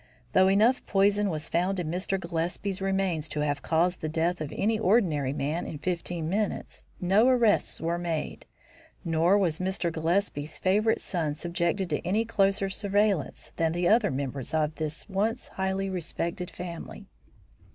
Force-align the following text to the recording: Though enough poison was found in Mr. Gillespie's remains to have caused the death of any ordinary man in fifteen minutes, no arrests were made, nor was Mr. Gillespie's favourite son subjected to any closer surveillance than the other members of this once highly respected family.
Though 0.33 0.47
enough 0.47 0.83
poison 0.87 1.29
was 1.29 1.47
found 1.47 1.79
in 1.79 1.91
Mr. 1.91 2.19
Gillespie's 2.19 2.81
remains 2.81 3.29
to 3.29 3.41
have 3.41 3.61
caused 3.61 4.01
the 4.01 4.09
death 4.09 4.41
of 4.41 4.51
any 4.57 4.79
ordinary 4.79 5.31
man 5.31 5.67
in 5.67 5.77
fifteen 5.77 6.27
minutes, 6.27 6.83
no 6.99 7.27
arrests 7.27 7.79
were 7.79 7.99
made, 7.99 8.47
nor 9.05 9.37
was 9.37 9.59
Mr. 9.59 9.91
Gillespie's 9.93 10.57
favourite 10.57 11.01
son 11.01 11.35
subjected 11.35 11.87
to 11.91 12.03
any 12.03 12.25
closer 12.25 12.67
surveillance 12.67 13.51
than 13.57 13.73
the 13.73 13.87
other 13.87 14.09
members 14.09 14.55
of 14.55 14.73
this 14.73 15.07
once 15.07 15.49
highly 15.49 15.87
respected 15.87 16.49
family. 16.49 17.05